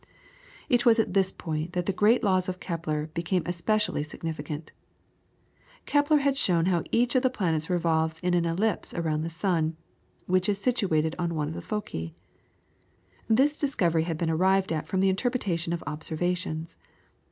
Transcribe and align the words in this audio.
It 0.67 0.83
was 0.83 0.97
at 0.97 1.13
this 1.13 1.31
point 1.31 1.73
that 1.73 1.85
the 1.85 1.93
great 1.93 2.23
laws 2.23 2.49
of 2.49 2.59
Kepler 2.59 3.11
became 3.13 3.43
especially 3.45 4.01
significant. 4.01 4.71
Kepler 5.85 6.17
had 6.25 6.35
shown 6.35 6.65
how 6.65 6.83
each 6.91 7.13
of 7.13 7.21
the 7.21 7.29
planets 7.29 7.69
revolves 7.69 8.17
in 8.21 8.33
an 8.33 8.43
ellipse 8.43 8.95
around 8.95 9.21
the 9.21 9.29
sun, 9.29 9.77
which 10.25 10.49
is 10.49 10.59
situated 10.59 11.15
on 11.19 11.35
one 11.35 11.49
of 11.49 11.53
the 11.53 11.61
foci. 11.61 12.15
This 13.27 13.59
discovery 13.59 14.05
had 14.05 14.17
been 14.17 14.31
arrived 14.31 14.71
at 14.71 14.87
from 14.87 15.01
the 15.01 15.09
interpretation 15.09 15.71
of 15.71 15.83
observations. 15.85 16.79